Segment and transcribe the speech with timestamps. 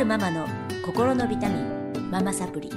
[0.00, 0.48] るママの
[0.82, 2.70] 心のビタミンママサプリ。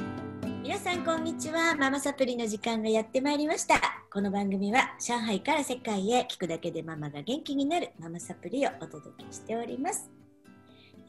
[0.62, 1.74] 皆さんこんにちは。
[1.74, 3.80] ママサプリの時間がやってまいりました。
[4.12, 10.12] この番組は上海から世界へ聞くだけでママが元気になるママサプリをお届けしております。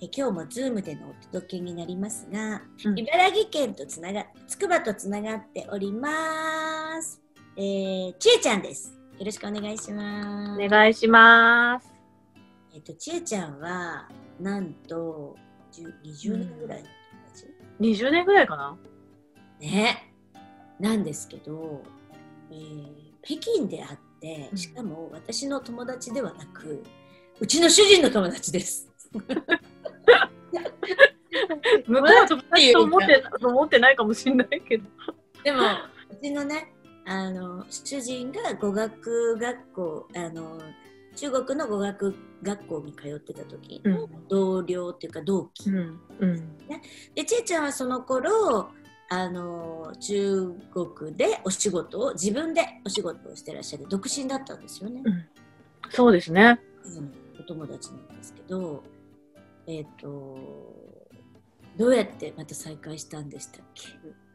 [0.00, 2.96] え今日もズームでのお届けになりますが、うん。
[2.96, 7.20] 茨城県とつながつくばとつながっております。
[7.56, 8.96] えー、ちえちゃんです。
[9.18, 10.64] よろしくお願いします。
[10.64, 11.90] お願いします。
[12.72, 17.46] えっとちえちゃんはなんと10 20年ぐらいの友達、
[17.80, 18.76] 20年ぐらいかな。
[19.60, 20.12] ね。
[20.80, 21.82] なんですけど、
[22.50, 24.58] えー北京であってうん。
[24.58, 26.84] しかも私の友達ではなく
[27.40, 28.88] うちの主人の友達です。
[31.86, 34.84] 向こうは友達と思って思ってないかもしれないけど。
[35.42, 35.62] でも
[36.10, 36.72] うちのね
[37.06, 40.60] あの主人が語学学校あの
[41.14, 46.00] 中国の語学学校に通ってた時の同僚っていうか同期、うん。
[46.20, 46.56] うん。
[47.14, 48.70] でちえちゃんはその頃
[49.08, 55.02] あの中国でお仕事を自分でお仕事をしてらっしゃる独身だったんですよね。
[55.90, 56.60] そうですね。
[56.84, 58.82] うんお友達なんですけど、
[59.66, 60.38] えっ、と、
[61.76, 63.88] どうやってまた再会したんでしたっけ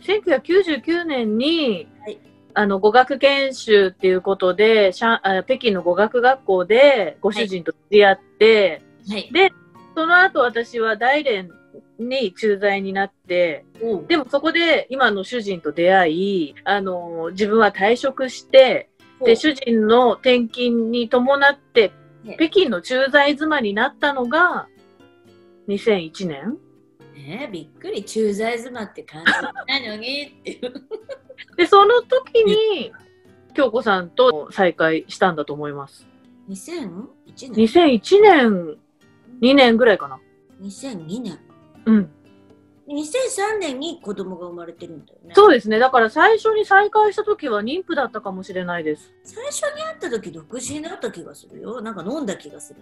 [0.04, 2.20] ？1999年に、はい
[2.54, 9.30] あの語学研修っていうことで北京の語学学校でご主人と知り合って、はい。
[9.32, 9.54] で
[9.96, 11.52] その後私は大連
[12.00, 18.90] に駐在になっておうでもそこで今の主人と出会いあの自分は退職して
[19.22, 21.92] で、主人の転勤に伴って
[22.24, 24.68] ね、北京の駐在妻になったのが、
[25.68, 26.58] 2001年？
[27.20, 29.32] ねえびっくり、駐在妻って感じ
[29.68, 30.74] ないのにっていう。
[31.58, 32.92] で、その時に、
[33.54, 36.08] 京子さんと再会したんだと思います。
[36.50, 37.06] 2001
[37.52, 38.78] 年2001年、
[39.42, 40.20] 2年ぐらいかな。
[40.62, 41.40] 2002年。
[41.86, 42.12] うん。
[42.88, 45.34] 2003年に子供が生まれてるんだよね。
[45.36, 45.78] そうですね。
[45.78, 49.14] だから最初に再会した時は妊婦だったかもしれないです。
[49.24, 51.82] 最初に会った時独身だった気がするよ。
[51.82, 52.82] なんか飲んだ気がする。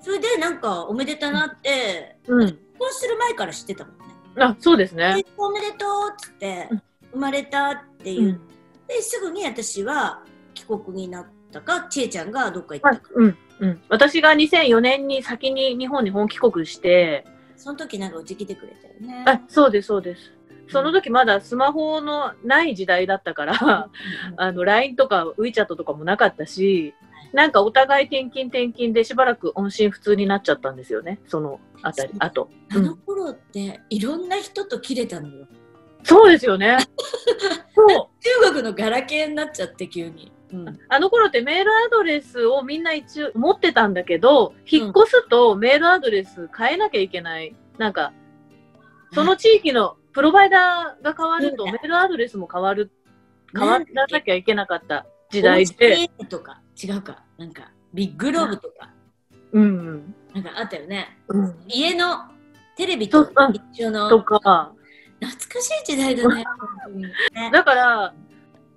[0.00, 2.58] それでなんかおめでたなって、うん。
[2.74, 4.04] 結婚する前から知ってたもんね。
[4.38, 5.14] あ、そうですね。
[5.16, 8.40] 結婚おめでとうっつってうん生まれたってう言っん。
[8.88, 13.38] て、すぐに私は帰国になったか千恵ちゃんがどっか行ったか、うん。
[13.60, 13.80] うん。
[13.88, 17.24] 私が2004年に先に日本に本帰国して、
[17.56, 19.24] その時なんかうち来てくれたよね。
[19.28, 20.32] あ、そうです、そうです。
[20.68, 23.88] その時まだスマホのない時代だったから、
[24.36, 26.94] あの、LINE とか WeChat とかもなかったし、
[27.34, 31.20] なんかお互い転勤転勤でしばらく音信不通になっちゃったんですよね。
[31.26, 32.48] そのあたり、あと。
[32.70, 35.48] あの頃っていろんな人と切れたのよ。
[36.04, 36.78] そうですよね。
[37.74, 38.46] そう。
[38.46, 40.32] 中国のガラケーになっちゃって急に。
[40.52, 47.56] うんあの頃ってメールアドレスをみんな一応持ってたんだけど、引っ越すとメールアドレス変えなきゃいけない。
[47.78, 48.12] なんか、
[49.12, 52.92] その地域のプロバイダーが変わるとうんメールアドレスも変わる、
[53.52, 56.08] 変わらなきゃいけなかった時代で。
[56.28, 58.90] とか違うかなんかビッグローブとか
[59.54, 60.14] うん。
[60.34, 61.16] なんかあったよね。
[61.28, 61.54] うん。
[61.68, 62.24] 家の
[62.76, 64.72] テレビと一緒のとか、
[65.20, 66.44] 懐かしい時代だね。
[67.32, 68.14] ねだから、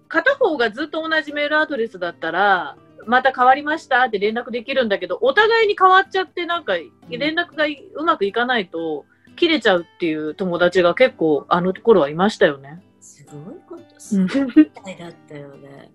[0.07, 6.73] 片方がずっと同じメールアドレスだったら、また変わりましたって連絡できるんだけど、お互いに変わっちゃって、なんか
[7.09, 7.65] 連絡が
[7.95, 12.81] うまくいかないと、切れちゃうっていう友達が結構あの頃はいましたよね。
[12.99, 15.91] すごいことすごい時代だったよね。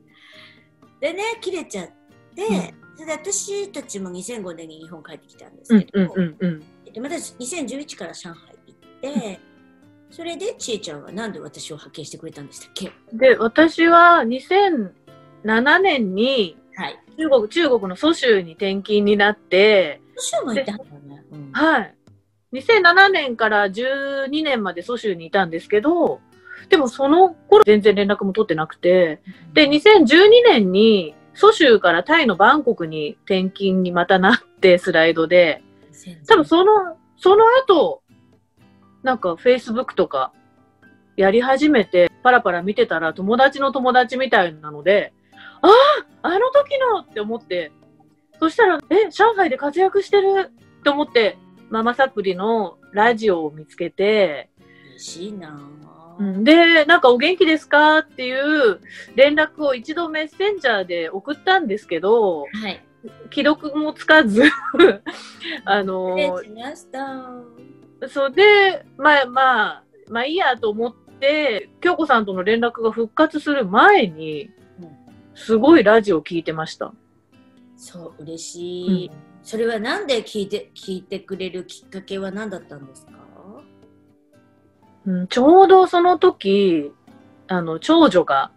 [1.00, 1.92] でね切れちゃって、
[2.34, 5.92] それで私たちも2005年に日本帰ってきたんですうんけ
[6.92, 9.40] ど、また2011から上海行って、
[10.10, 12.92] それでちえちゃんはなんで私を派遣してくれたんでしたっけ？
[13.12, 16.98] で、私は2007年にはい。
[17.18, 21.24] 中国、中国の蘇州に転勤になって、蘇州も行ったんだよね。
[21.30, 21.94] うんはい。
[22.54, 26.20] 2007年から12年まで蘇州にいたんですけど、
[26.68, 29.20] でもその頃全然連絡も取ってなくて、
[29.52, 30.06] で、2012
[30.46, 35.62] 年に蘇州からタイのバンコクに転勤にまたなって、スライドで、
[36.26, 36.72] 多分その、
[37.16, 38.02] その後、
[39.02, 40.32] なんか Facebook とか
[41.16, 45.12] やり始めて、パラパラ見てたら友達の友達みたいなので、
[45.60, 45.68] あ
[46.22, 47.00] ああの時の！
[47.00, 47.72] って思って、
[48.38, 50.52] そしたら、え、上海で活躍してる？
[50.80, 51.38] って思って、
[51.70, 54.50] ママサプリのラジオを見つけて、
[54.90, 55.58] 嬉しいな
[56.44, 58.80] で、なんかお元気ですかっていう
[59.14, 62.84] 連絡を一度メッセンジャーで送ったんですけど、はい。
[63.32, 64.44] 既読もつかず、
[65.64, 68.08] あの失礼しました。
[68.08, 74.88] それで、まあまあ、まあいいやと思って、京子さんとの連絡が復活する前にうん、
[75.34, 76.92] すごいラジオ聞いてました。
[77.76, 78.60] そう、嬉し
[79.06, 79.10] い。
[79.42, 83.12] それはなんで聞いて、聞いてくれるきっかけは何だったんですか？
[85.06, 86.92] うん、ちょうどその時、
[87.48, 88.50] あの、長女が、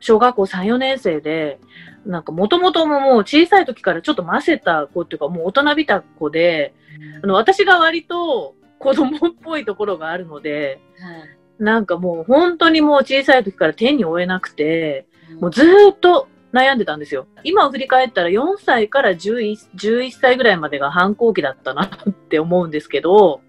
[0.00, 1.60] 小学校3、4年生で、
[2.04, 6.74] なんかもともとももう小さい時からちょっとませた子っていうか、もう大人びた子で、
[7.22, 11.62] あの、私が割と子供っぽいところがあるので、はい。
[11.62, 15.06] なんかもう本当にもう小さい時から手に負えなくて、
[15.40, 17.26] もうずーっと悩んでたんですよ。
[17.44, 23.40] 今を振り返ったら4歳から 11, 11歳ぐらいまでが反抗期だったなって思うんですけど、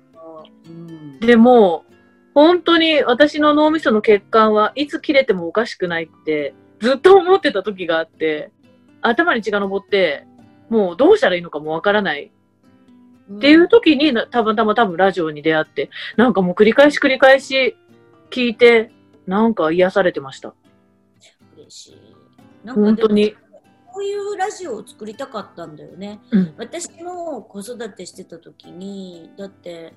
[0.68, 1.20] うん。
[1.20, 1.86] でも、
[2.34, 8.52] 本当に私の脳みその血管はいつ切れてもおかしくないってずっと思ってた時があって、
[9.02, 10.26] 頭に血が上って、
[10.70, 12.32] もうどうしたらいいのかもわからない
[13.32, 17.78] っていう時になたまたま多分ラジオに出会って、なんかもう繰り返し繰り返し
[18.32, 18.92] 聞いて、
[19.28, 20.54] なんか癒されてました。
[21.56, 22.66] 嬉しい。
[22.66, 23.36] なんか本当に。
[23.94, 26.20] こういうラジオを作りたかったんだよね。
[26.32, 26.54] うん。
[26.58, 29.94] 私も子育てしてた時にだって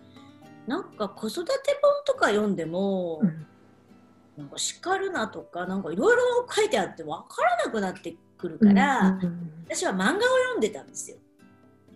[0.66, 3.46] なんか子育て本とか読んでも、うん。
[4.36, 11.16] なんか叱るなとかなんかいろいろ書いてあって分からなくなってくるから、うん私は漫画を読んでたんですよ。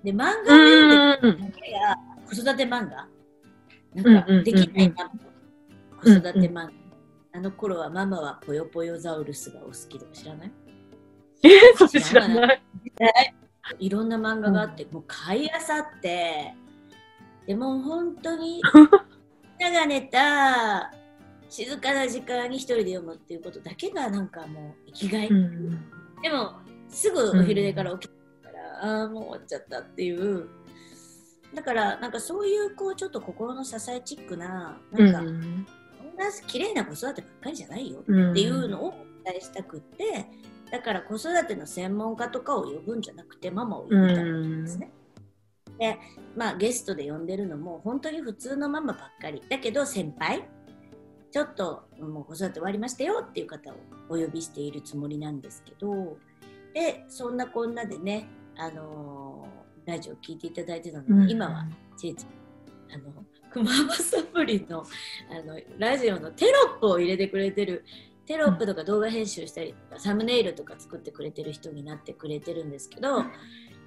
[0.03, 0.89] で漫画を読ん。
[0.89, 3.07] でたうんだけが子育て漫画
[3.95, 4.45] うんなんかうん。
[4.45, 5.11] できないな、
[6.03, 6.71] 子育て漫画、
[7.35, 10.53] あの頃はママはぽよぽよザウルスがお好きとか知らない？
[11.43, 12.63] えー、それ知らない。
[13.79, 13.91] い。
[13.91, 16.55] ろんな漫画があって、もう買いあさって
[17.51, 18.63] でも本当に
[19.59, 20.93] みんなが寝た
[21.49, 25.71] 静かな時間に一人で読むっていうことだけがなんかもう生きがい、うん
[26.23, 26.53] でも
[26.89, 28.15] すぐお昼寝から起きて
[28.45, 30.49] から、ああもう終わっちゃったっていう。
[31.53, 35.67] だからなんかそういうこうちょっと心の支えチックななんか、うん
[35.99, 38.31] こんな綺麗な子育てばっかりじゃないようん。
[38.31, 38.93] っていうのをお
[39.25, 40.27] 伝えしたくって
[40.71, 44.93] だから子育ての専門家とかを呼ぶんじゃなくてママを呼びたいんですね。
[45.81, 45.99] で
[46.37, 49.43] まあゲストで呼んでるのも本当に普通のママばっかり。
[49.49, 50.49] だけど先輩
[51.33, 53.75] ちょっともう子育て終わりましたよっていう方を
[54.09, 56.17] お呼びしているつもりなんですけど。
[56.73, 61.31] でそんなこんなでね、あのーラジオ聞いていただいてたので、うん。
[61.31, 61.67] 今は
[61.97, 64.85] ちえちゃんあのクママサプリの
[65.31, 67.85] あのラジオのテロップを入れてくれてる。
[68.27, 73.25] テロップとか動画編集したりとか、サムネイルとか作ってくれてる人になってくれてるんですけど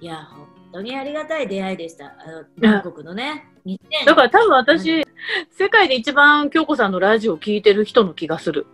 [0.00, 2.06] いや本当にありがたい出会いでした。
[2.06, 2.44] あの
[2.82, 3.48] 韓国のね。
[3.64, 5.06] 2000だから多分私、
[5.50, 8.66] 世界で一番京子さんのラジオを聞いてる人の気がする。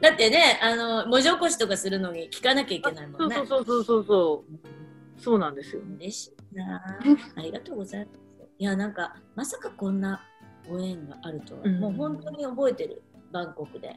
[0.00, 3.36] だってねあの文字起こしとかするのに聞かなきゃいけないもんね。
[3.36, 5.20] そうそうそうそうそう。
[5.20, 5.82] そうなんですよ。
[5.98, 6.82] 嬉しいな。
[7.36, 8.20] ありがとうございます。
[8.58, 10.24] いやなんかまさかこんな
[10.68, 11.80] ご縁があるとは、うん。
[11.80, 13.02] もう本当に覚えてる。
[13.32, 13.96] バンコクで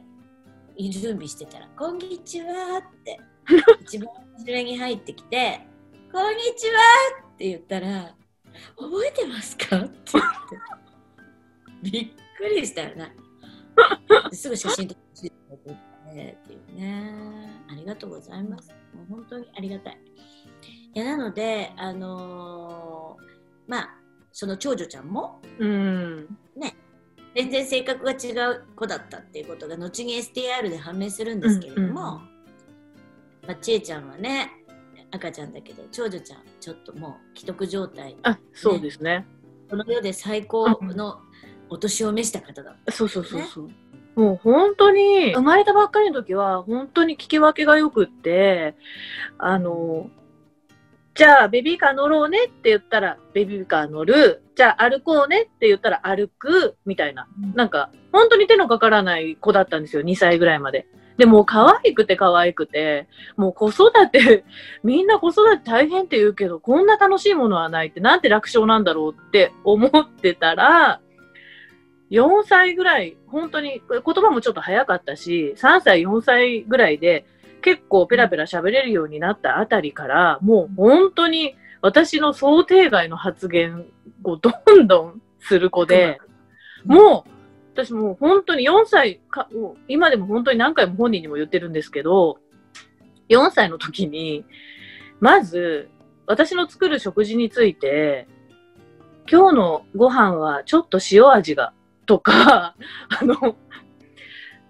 [0.76, 3.18] 準備してたら「こんにちは」って
[3.80, 4.08] 一番
[4.38, 5.66] 初めに入ってきて
[6.12, 6.80] 「こんにちは」
[7.32, 8.14] って言ったら
[8.76, 10.24] 「覚えてますか?」って言っ
[11.82, 13.14] てびっくりしたよね
[14.32, 19.98] すぐ写真撮ってっていうねありがとうございますもう本当にありがたい
[20.94, 23.26] いやなのであのー
[23.68, 24.00] まあ
[24.32, 26.38] その長女ちゃんもうん。
[27.36, 32.20] 全然性格が違う子だったっていうことが後に STR で判明するんですけれども、うんうんま
[33.48, 34.50] あ、ちえちゃんはね
[35.10, 39.26] 赤ちゃんだけど長女ちゃんちょっともう既得状態あ、そうですね。
[39.68, 41.20] この世で最高の
[41.68, 43.70] お年を召した方だそうそうそうそう。
[44.14, 48.74] もう本当に、生まれたばっかりの時は、本当に聞き分けが良くって、
[49.36, 50.08] あの、
[51.16, 54.42] じゃあベビーカー乗ろうねって言ったら、ベビーカー乗る。
[54.54, 56.76] じゃあ歩こうねって言ったら歩く。
[56.84, 57.26] みたいな。
[57.54, 60.02] なんか、本当に手のかからない子だったんですよ。
[60.02, 60.86] 2歳ぐらいまで。
[61.16, 63.08] でも、可愛くて可愛くて、
[63.38, 64.44] もう子育て、
[64.84, 71.00] みんな子育て大変って言うけど、こんな楽しいものはないって、なんて楽勝なんだろうって思ってたら、
[72.10, 77.24] 4歳ぐらい、本当に、言葉もちょっと早かったし、3歳、4歳ぐらいで、
[77.66, 83.86] 結構ペラペラ喋れるようになったあたりから、もう本当に私の想定外の発言
[84.22, 86.20] をどんどんする子で、
[86.84, 87.30] もう、
[87.74, 89.48] 私もう本当に4歳か、
[89.88, 92.38] 今でも本当に何回も本人にも言ってるんですけど、
[93.30, 94.44] 4歳の時に、
[95.18, 95.88] まず、
[96.28, 98.28] 私の作る食事について、
[99.28, 101.72] 今日のご飯はちょっと塩味が、
[102.06, 102.76] とか、
[103.10, 103.56] あの、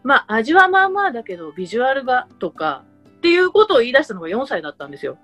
[0.07, 2.85] まあ、味はまあまあだけど、ビジュアルが、とか、
[3.19, 5.19] っていうことを言い出したのが4歳だったんですよ。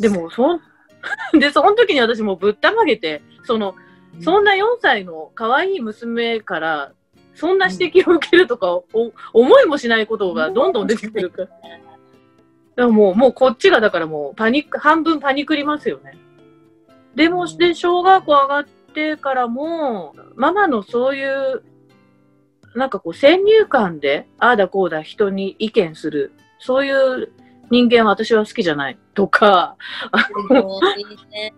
[0.00, 0.58] でも、そ、
[1.38, 3.76] で、その時に私もぶったまげて、その、
[4.20, 6.92] そんな4歳の可愛い娘から、
[7.36, 8.84] そんな指摘を受けるとか、お
[9.32, 11.48] 思いもしないことがどんどん出てくるから。
[12.74, 16.18] でももう、もうこっちがだからもうパニック、半分パニクりますよね。
[17.14, 21.62] でも、で、小学校上がってからも、ママのそういう、
[22.74, 27.32] なんかこう、先入観で、ああだこうだ人に意見する、そういう
[27.70, 29.76] 人間は私は好きじゃないとか、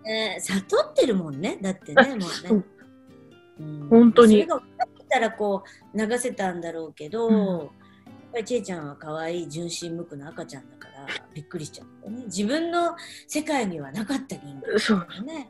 [0.05, 0.37] ね。
[0.39, 1.57] 悟ってるもんね。
[1.61, 2.25] だってね、もうね。
[2.49, 7.59] うん本当にそれが分かってたらこう流せたんだろうけど、うん
[8.27, 12.23] やっぱりちえちゃんは可愛い純真無垢な赤ちゃんだからびっくりしちゃったね。
[12.25, 12.95] 自分の
[13.25, 15.07] 世界にはなかった人間そう。
[15.09, 15.49] だよね。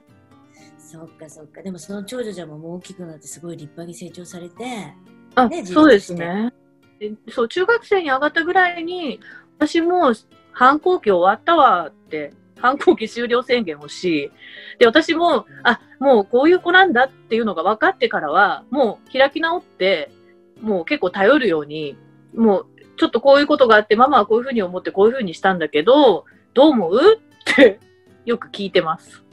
[0.78, 1.64] そっかそっか。
[1.64, 4.94] でもその長女ちゃんももう大きくなってすごい立派に成長されて、
[5.38, 6.51] あ、ねそうですね。
[7.00, 9.20] でそう、中学生に上がったぐらいに、
[9.58, 10.13] 私も
[10.51, 14.32] 反抗期終わったわって、反抗期終了宣言をし、
[14.79, 20.12] で、私も、あ、もうこういう子なんだっていうのが分かってからは、もう開き直って、
[20.60, 21.96] もう結構頼るように、
[22.34, 22.65] もう
[22.98, 26.25] ちょっとこういうことがあって、ママはこういうふうに思ってこういうふうにしたんだけど、
[26.56, 27.00] どう思う？
[27.22, 27.79] って
[28.25, 29.24] よく聞いてます。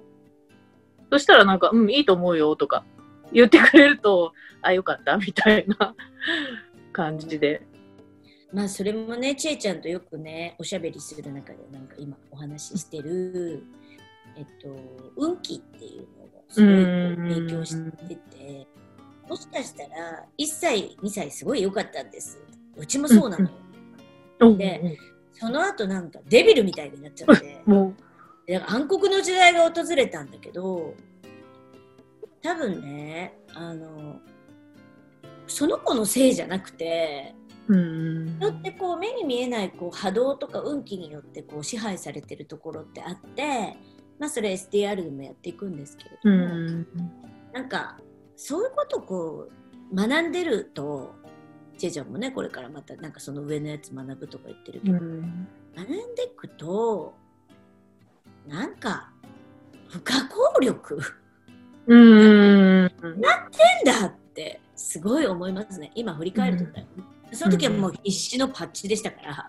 [1.11, 2.85] そしたらなんか、うん、いいと思うよとか
[3.33, 4.35] 言ってくれると、
[4.67, 5.95] あ、よかったみたいな
[6.93, 7.63] 感じで。
[8.53, 13.65] まあそれもね、ちえちゃんとよくね、おしゃべりする中でなんか今お話ししてる、
[14.37, 14.69] えっと、
[15.17, 18.67] 運気っていうのがすごい影響してて、
[19.29, 22.41] もしかしたら1歳、2歳すごい良かったんです。
[22.77, 23.51] うちもそうなの
[24.41, 24.57] よ。
[24.57, 24.99] で
[25.33, 27.63] その後なんかデビルみたいになっちゃって。
[27.67, 27.95] も
[28.47, 30.95] だから暗黒の時代が訪れたんだけど
[32.43, 34.21] 多分ねあの
[35.47, 37.35] その子のせいじゃなくて
[37.69, 38.39] う、うん。
[38.39, 43.77] 人ってこう目に見えないこう波動とか運気によってこう支配されてるところってあって、
[44.19, 46.87] まあ、それ SDR でもやっていくんですけれうども、ん。
[47.53, 47.99] なんか
[48.37, 49.49] そういうことをこ
[49.93, 51.15] う学んでると
[51.79, 55.49] ちえちゃんもねこれからまたなんかその上のやつ学ぶとか言ってるけど、うん。
[55.77, 57.15] 学んでいくと
[58.47, 59.11] なんか
[59.89, 60.99] 不可抗力
[61.87, 62.83] うん。
[62.83, 62.91] なん
[63.85, 64.24] だって
[64.75, 65.93] すごい思いますね。
[65.95, 66.87] 今振り返るとね、
[67.33, 69.49] その時はもう必死のパッチでしたから、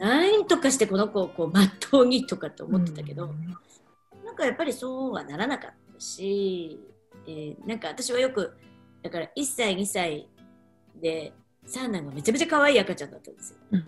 [0.00, 3.34] ななんとかしてこの子をこうまっとうにとかって思ってたけど、
[4.24, 6.78] なんかやっぱりそうはならなかったし、
[7.26, 8.56] えーなんか私はよく
[9.02, 10.28] だから1歳2歳
[11.00, 11.32] で
[11.64, 13.86] 三男がめちゃめちゃ可愛い赤ちゃんだったんですよ、うん。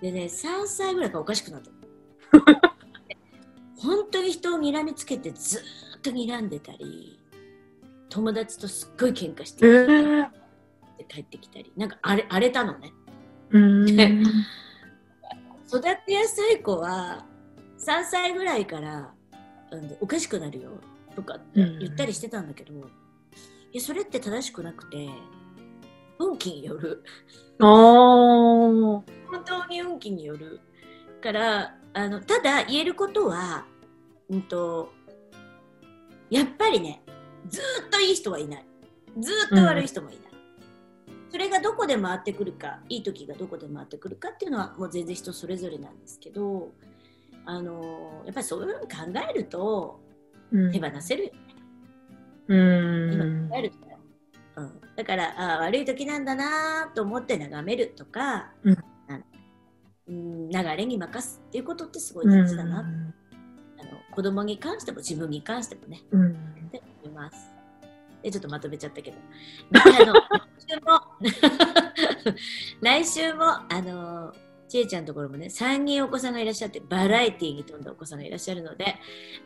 [0.00, 1.76] でね3歳ぐらいからおかしくなったの。
[3.76, 7.20] 本当に人を睨みつけてずーっと睨んでたり
[8.14, 10.26] 友達とすっごい喧嘩してえー
[11.08, 12.92] 帰ってきたりなんか荒れ荒れたのね
[13.50, 13.88] うん。
[13.88, 17.26] 育てやすい子は
[17.78, 19.12] 3歳ぐらいから、
[19.72, 20.70] うん、おかしくなるよ
[21.16, 22.76] とかって言ったりしてたんだけど、い
[23.72, 25.08] やそれって正しくなくて
[26.18, 27.04] 運気による。
[27.58, 29.04] 本
[29.44, 30.60] 当に運気による
[31.20, 33.66] からあのただ言えることは、
[34.30, 34.92] うん、と
[36.30, 37.02] やっぱりね
[37.48, 38.66] ずーっといい人はいない。
[39.20, 40.22] ずーっと悪い人もいない、
[41.30, 46.72] それがどこで回ってくるかいい時がどこで回ってくるかっていうのはもう全然人それぞれなんですけど
[47.46, 50.00] あのやっぱりそういうふうに考えると
[50.52, 50.72] うん。
[50.72, 51.30] 手放せるよ、
[52.48, 53.12] うん。
[53.12, 53.98] 今考えるとね、
[54.56, 60.48] うん、だからあー悪い時なんだなと思って眺めるとか、うん。
[60.50, 62.86] 流れに任すっていうことってすごい大事だな、あの
[64.12, 66.02] 子供に関しても自分に関してもね。
[66.10, 66.43] うん。
[67.30, 67.50] ます。
[68.22, 69.16] でちょっとまとめちゃったけど。
[69.70, 70.14] であの
[70.64, 71.00] 来週も
[72.80, 74.34] 来週もあの
[74.68, 78.96] ちえちゃんのところもね3人お子さんがいらっしゃってバラエティーに富んだお子さんがいらっしゃるので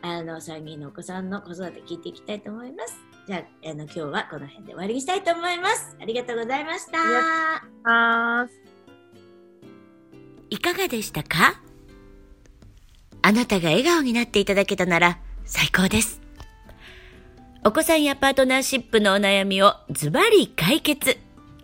[0.01, 2.97] あの3人のお子さんの子育て聞いていきたいと思います。
[3.27, 5.95] じゃああの今日はこの辺で終わりにしたいと思います。
[6.01, 8.49] ありがとうございました。
[10.49, 11.61] いかがでしたか？
[13.21, 16.21] あなたが笑顔になっていただけたなら最高です。
[17.65, 21.17] お子さんやパートナーシップのお悩みをズバリ解決。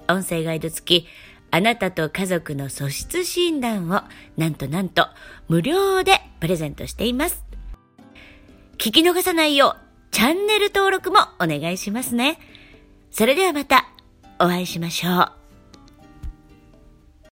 [0.10, 1.08] 音声ガイド付き、
[1.52, 4.02] あなたと家族の素質診断を
[4.36, 5.08] なんとなんと
[5.48, 7.46] 無料でプレゼントしています。
[8.78, 12.40] 聞き逃さないようチャンネル登録もお願いしますね。
[13.10, 13.88] それではまた
[14.38, 15.45] お会いしましょう。